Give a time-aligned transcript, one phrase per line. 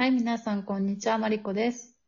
[0.00, 1.18] はい、皆さん、こんにちは。
[1.18, 1.98] マリコです。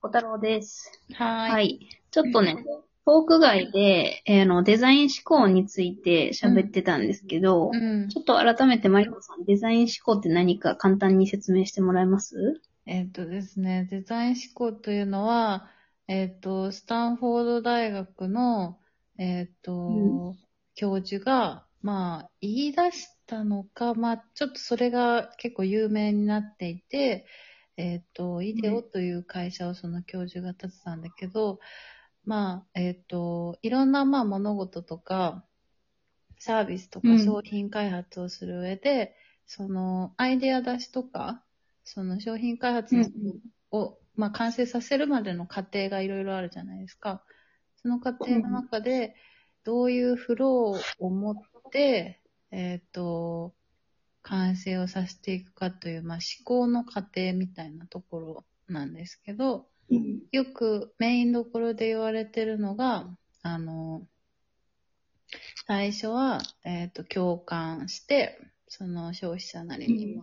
[0.00, 1.02] 小太郎です。
[1.12, 1.50] はーい。
[1.50, 1.80] はい。
[2.12, 2.64] ちょっとね、
[3.04, 8.08] トーク外で、えーあの、デザイン思考について喋ってたんですけど、うん。
[8.08, 12.62] ちょっと改めてマリコさん、デザイン思考って何か簡単に説明してもらえます？
[12.86, 15.66] えっ、とですね、デザイン思考というのは、
[16.06, 18.78] えっ、と、スタンフォード大学の、
[19.18, 20.36] えっ、と、う
[20.76, 27.26] 教授が、まあ、言い出したのか、まあ、ちょっとそれが結構有名になっていて、
[27.76, 31.60] えっ、と、イデオという会社をその教授が立てたんだけど、
[32.24, 35.44] まあ、えっ、と、いろんな、まあ、物事とか、
[36.40, 37.24] サービスとかうん。
[37.24, 39.14] 商品開発をする上で、
[39.46, 41.44] その、アイデア出しとか、
[41.84, 42.96] その商品開発
[43.70, 47.22] を、まあ、完成させるまでの過程がいろいろあるじゃないですか。
[47.76, 49.14] その過程の中で、
[49.64, 51.36] どういうフローを持っ
[51.70, 53.54] て、えっ、と、
[54.22, 60.20] 完成をさせていくかという、まあ、思考の過程みたいなところなんですけど、うん。
[60.32, 63.08] よくメインどころで言われてるのが、
[63.42, 64.06] あの、
[65.66, 70.22] 最初は、えっ、と、共感して、その消費者なりに。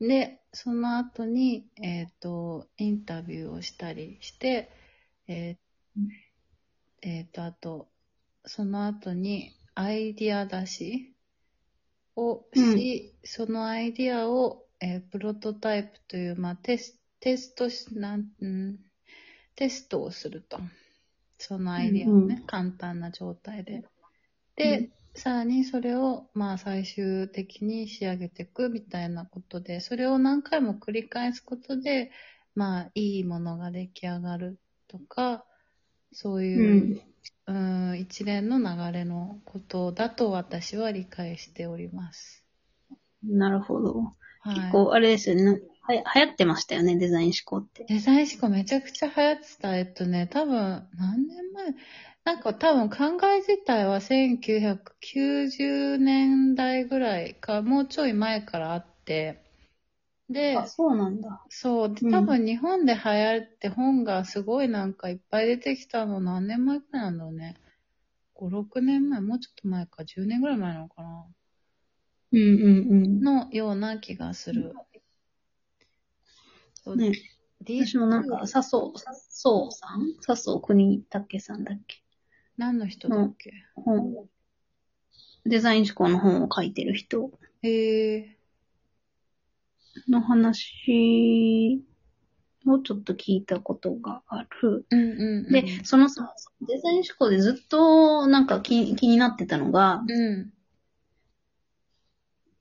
[0.00, 4.70] で、その後に、えっ、と、インタビューをしたりして、
[5.26, 5.56] えー
[7.02, 7.88] えーと、あと、
[8.44, 11.14] その後にアイディア出し
[12.20, 18.78] をし、そのアイディアを、えープロトタイプという、まあ、テステストしなん、うん、
[19.54, 20.58] テストをすると。
[21.38, 23.84] そのアイディアをね、うん簡単な状態で。
[24.56, 32.10] で、さらにそれを、まあ、最終的に仕上げていくみたいなことで、それを何回も繰り返すことで、
[32.54, 35.44] まあ、いいものが出来上がるとか、
[36.12, 37.09] そうういう、ん。
[37.46, 42.44] うん、一連の流れのことだと私は理解しております。
[43.24, 44.14] なるほど。
[44.40, 44.54] はい。
[44.54, 45.60] 結構、あれですよね。
[45.82, 47.84] はや流行ってましたよね、デザイン思考って。
[47.88, 49.76] デザイン思考めちゃくちゃ流行ってた。
[49.76, 51.74] えっとね、多分、何年前？
[52.22, 59.42] なんか多分考え自体は1990年代ぐらいか、もうちょい前からあって、
[60.30, 61.42] で、あ、そうなんだ。
[61.48, 61.94] そう。
[61.94, 67.56] で、うん多分日本で流行って本がすごいなんかいっぱい出てきたの何年前くらいなんだろうね。
[68.34, 71.26] 5、6年前、もうちょっと前か、10年ぐらい前なのかな。
[72.32, 74.72] うんうんのような気がする。
[76.74, 76.98] そううん。
[77.00, 77.12] ね。
[77.62, 80.14] 私もなんか、笹生、笹生さん？
[80.22, 82.02] 笹生国武さんだっけ？
[82.56, 84.28] 何の人だっけ、本。
[85.44, 87.30] デザイン思考の本を書いてる人
[87.62, 88.39] へえ。
[90.08, 91.82] の話
[92.66, 94.86] をちょっと聞いたことがある。
[94.90, 95.52] うんうん、うん。
[95.52, 96.34] で、そのさ、
[96.66, 100.52] デザイン思考でずっとなんか気気になってたのが、うん。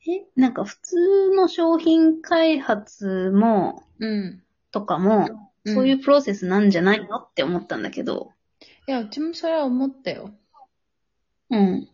[0.07, 4.43] え、なんか普通の商品開発も、うん。
[4.71, 8.31] とかも、うんそういうプロセスなんじゃないのって思ったんだけど、
[8.87, 10.31] いや、うちもそれは思ったよ。
[11.49, 11.89] うん。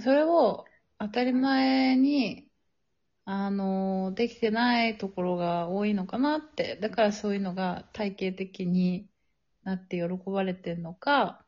[0.00, 0.64] それを
[0.98, 2.47] 当たり前に、
[3.30, 6.78] あの、できてないところが多いのかなって。
[6.80, 9.06] だからそういうのが体系的に
[9.64, 11.44] なって喜ばれてるのか。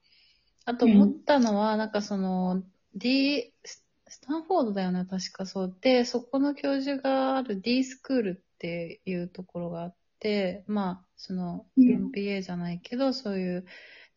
[0.66, 2.62] あと思ったのは、なんかその、
[2.94, 5.76] D、ススタンフォードだよね、確かそう。
[5.80, 13.64] で、そこの教授がある D スクールっていうところがあって、まあ、その、うん MBA じゃないけど、そういう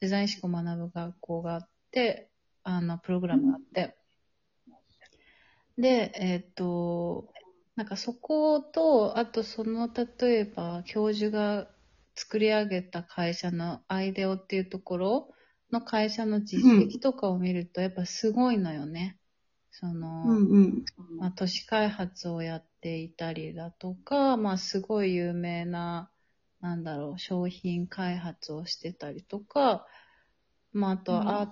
[0.02, 2.30] デザイン思考を学ぶ学校があって、
[2.64, 3.96] あの、プログラムがあって。
[5.78, 7.34] で、えっ、と、
[7.76, 11.68] なんかそこと、あとその、例えば、教授が
[12.16, 15.34] 作り上げた会社のアイデオっていうところ
[15.72, 19.18] の会社の実績とかを見ると、やっぱすごいのよね。
[19.72, 20.86] その、うんうん。
[21.18, 26.12] まあ、都市開発をやっていたりだとか、まあ、すごい有名な、
[26.62, 29.88] なんだろう、商品開発をしてたりとか、
[30.72, 31.50] まあ、あとはアー,、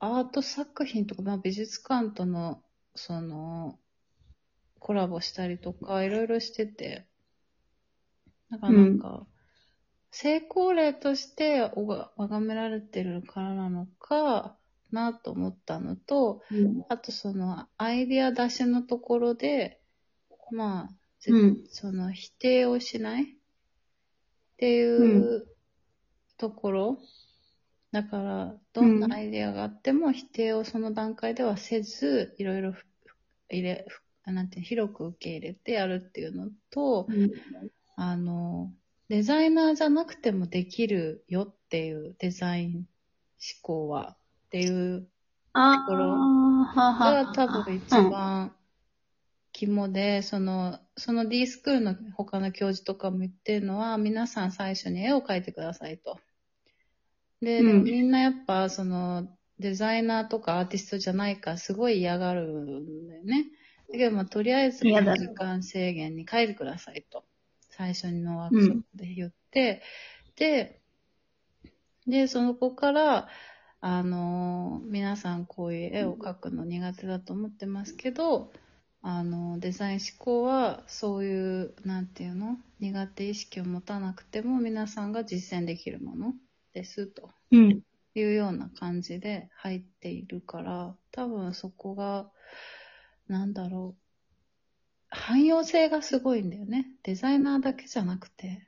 [0.00, 2.60] アート作品とか、まあ、美術館との、
[2.96, 3.78] その、
[4.86, 7.08] コラボしたりとか、いろいろしてて、
[8.52, 9.26] だからなんか、
[10.12, 14.56] 成功例としておが崇められてるからなのか
[14.92, 16.40] なと思ったのと、
[16.88, 19.80] あとそのアイディア出しのところで、
[20.52, 21.64] まあ、ぜうん。
[21.68, 23.24] その否定をしない？
[23.24, 23.26] っ
[24.58, 25.48] ていう
[26.38, 26.98] ところ。
[27.90, 32.86] だから、どんなアイディアがあっても否定をその段階ではせず、いろいろふ
[33.48, 37.30] 入れ、ふなんていうの広く受け入れてやるっていうのと、うん
[37.96, 38.72] あの、
[39.08, 42.84] デザイナーじゃなくてもできるよっていうデザイン思
[43.62, 45.06] 考はっていう
[45.52, 46.08] あところ
[46.74, 48.52] が多分一番
[49.56, 56.18] 肝で、その、その D スクールの他の教授とかも言ってるのは、皆さん最初に絵を描いてくださいと。
[57.40, 59.28] で、うんみんなやっぱ、その、
[59.58, 63.46] デザイナーとかアーティストじゃないからすごい嫌がるんだよね。
[63.92, 67.24] だけど、まあ、とりあえず時間制限に書いてくださいと。
[67.70, 69.82] 最初のワークショップで言って、
[70.36, 70.80] で、
[72.06, 73.28] で、その子から、
[73.80, 78.52] あの、皆さんこういう絵を描くの苦手だと思ってますけど、
[79.02, 82.58] あの、デザイン思考はそういう、なんていうの？
[82.80, 86.34] 苦手意識を持たなくても皆さんが実践できるもの
[86.72, 87.80] ですとうん。
[88.14, 92.30] いうような感じで入っているから、多分そこが、
[93.28, 94.02] なんだろう、
[95.10, 96.90] 汎用性がすごいんだよね。
[97.02, 98.66] デザイナーだけじゃなくて、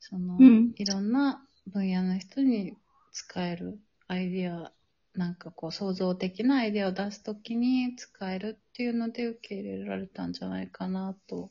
[0.00, 2.76] その、うんいろんな分野の人に
[3.12, 4.72] 使えるアイディア、
[5.14, 11.50] なんかこう創造的なアイディアを出すときに使えるっていうので受け入れられたんじゃないかなと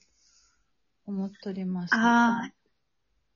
[1.05, 1.95] 思っております。
[1.95, 2.51] ああ、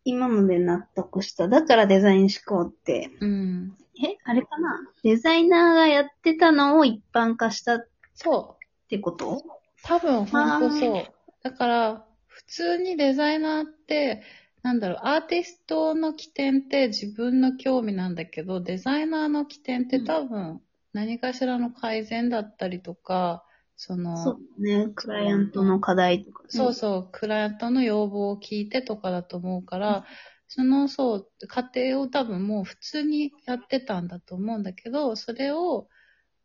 [0.04, 1.48] 今ので納得した。
[1.48, 3.78] だからデザイン思考って、うん。
[4.04, 4.82] え、あれかな？
[5.04, 8.57] デザイナーがやってたのを一般化したっそう。
[8.88, 9.42] てこと？
[9.84, 11.04] 多分本当そうあ。
[11.44, 14.22] だから、普通にデザイナーって、
[14.64, 20.62] なんだろう、アーティストの起点って自分の興味なんだけど、デザイナーの起点って多分
[20.94, 23.44] 何かしらの改善だったりとか、
[23.76, 24.90] その、そうね。
[24.96, 26.50] クライアントの課題とか、ね。
[26.50, 30.06] そうそう、クライアントの要望を聞いてとかだと思うから、
[30.48, 35.88] その、そう、過程を多分もう普通にやってたんだと思うんだけど、それを、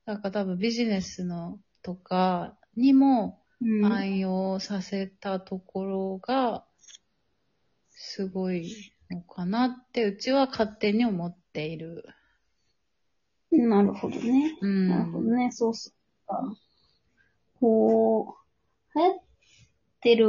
[0.05, 3.93] なんか多分ビジネスのとかにもうん。
[3.93, 6.65] 愛用させたところが、
[7.91, 8.75] すごい
[9.09, 12.05] のかなって、うちは勝手に思っている。
[13.53, 14.59] なるほどね。
[14.61, 15.29] うなるほん。
[15.29, 15.53] どね。
[15.53, 16.57] そうそうか。
[17.61, 18.37] こ
[18.95, 19.23] う、流行っ
[20.01, 20.27] てる、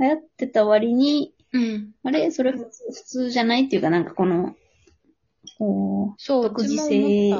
[0.00, 1.94] 流行ってた割に、うん。
[2.02, 2.30] あれ？
[2.30, 4.54] それ普通普通じゃないっていうか、なんかこの、
[5.58, 7.30] こそう、独自性。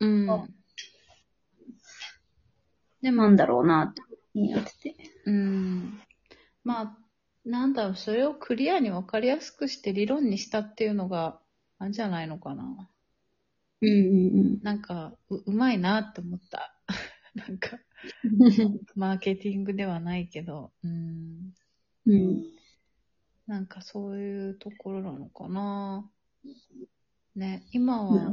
[0.00, 0.54] うん。
[3.04, 4.02] でう、もなんだろうなって、
[4.34, 4.96] やってて。
[5.26, 6.00] うん。
[6.64, 6.98] まあ、
[7.44, 11.38] なんだろう、それをクリアに分かりやすくして理論にしたっていうのが、
[11.78, 12.88] あんじゃないのかな。
[13.82, 16.74] うんうんなんか、う、うまいなって思った。
[17.34, 17.78] なんか、
[18.24, 18.80] うん。
[18.94, 21.52] マーケティングではないけど、うん。
[22.06, 22.42] うん。
[23.46, 26.10] なんかそういうところなのかな。
[27.36, 28.32] ね、今は。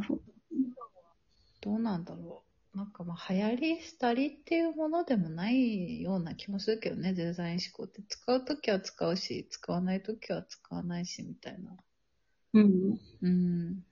[1.60, 2.51] どうなんだろう。
[2.74, 8.02] なんかまあ流行りしたりっていうものでもないような気もするけどね、デザイン思考って。
[8.08, 11.76] 使うときは使うし、使わないときは使わないし、みたいな。
[12.54, 13.00] うん。
[13.22, 13.84] うん。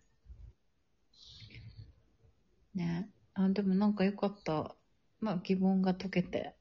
[2.73, 3.09] ね。
[3.33, 4.75] あ、でもなんかよかった。
[5.19, 6.55] まあ疑問が解けて。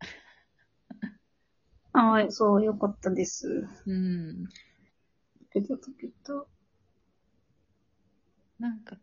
[1.92, 3.64] あ あ、そう、よかったです。
[3.86, 4.44] うん。
[5.52, 6.48] けど、けど。
[8.58, 8.98] なんか、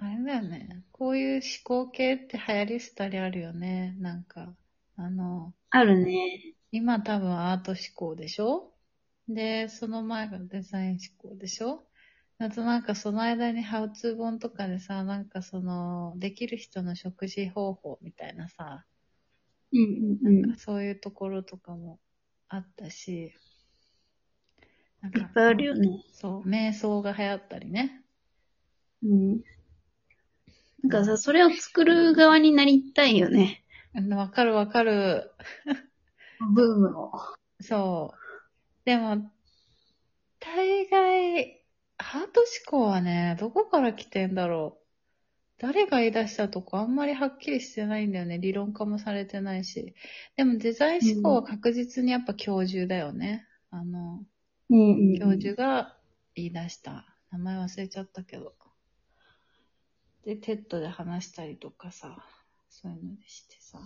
[0.00, 0.84] あれだよね。
[0.92, 3.96] こういう思考系って流行りしたりあるよね。
[3.98, 4.54] なんか、
[4.96, 6.54] あの、あるね。
[6.70, 8.72] 今多分アート思考でしょ？
[9.28, 11.84] で、その前がデザイン思考でしょ？
[12.38, 18.84] あとなんかその間にハウツー本とかでさ、なんかその、できる人の食事方法みたいなさ、
[19.72, 19.80] うん
[20.22, 20.56] うんうん。
[20.56, 21.98] そういうところとかも
[22.48, 23.32] あったし、
[25.00, 26.04] なんいっぱいあるよね。
[26.12, 28.04] そう、瞑想が流行ったりね。
[29.02, 29.40] うん。
[30.82, 33.64] なんかさ、それを作る側になりたいよね。
[33.94, 35.32] うんわかるわかる。
[36.54, 37.12] ブームを。
[37.60, 38.18] そう。
[38.84, 39.30] でも、
[40.38, 41.64] 大概、
[41.98, 44.88] アート思考はね、どこから来てんだろう。
[45.58, 48.38] 誰が言い出したとかあんまりはっきりしてないんだよね。
[48.38, 49.94] 理論化もされてないし。
[50.36, 53.44] でもデザイン思考は確実にやっぱ教授だよね。
[53.70, 54.22] あの、
[54.70, 55.18] うんうんうん。
[55.18, 55.96] 教授が
[56.36, 57.06] 言い出した。
[57.32, 58.54] 名前忘れちゃったけど。
[60.28, 62.22] で、 TED で話したりとかさ、
[62.68, 63.78] そういうのでしてさ。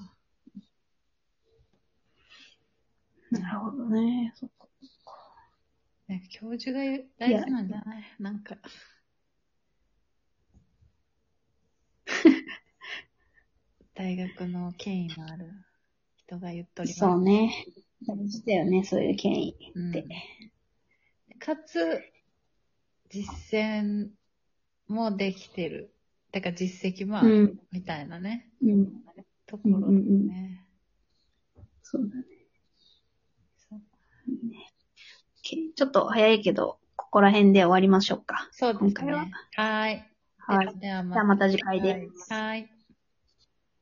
[3.31, 4.33] なるほどね。
[4.35, 4.67] そっか。
[6.09, 6.81] ね、教授が
[7.17, 8.03] 大事なんじゃない？
[8.19, 8.57] なんか。
[13.95, 15.49] 大学の権威のある
[16.17, 16.99] 人が言っとります。
[16.99, 17.55] そうね。
[18.05, 20.05] 大事だよね、そういう権威うんって。
[21.39, 22.03] かつ、
[23.11, 24.11] 実践
[24.89, 25.95] もできてる。
[26.33, 27.61] だから実績もあうる、ん。
[27.71, 28.93] みたいなね、うん。
[29.47, 30.67] ところだうんうんうんね。
[31.83, 32.25] そうだね。
[33.71, 33.81] そう
[35.43, 38.49] けちょっと早いけど、ここら辺で終わりましょうか。
[38.51, 38.91] そうですね。
[38.93, 40.03] 今回ははーい。
[40.39, 40.79] はい。
[40.79, 41.93] ではじゃあまた次回で。
[41.93, 42.09] はい。
[42.29, 42.82] はい